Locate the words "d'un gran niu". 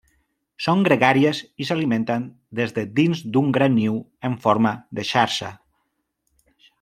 3.35-3.99